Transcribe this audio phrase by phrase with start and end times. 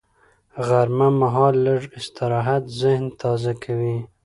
[0.67, 3.97] غرمه مهال لږ استراحت ذهن تازه کوي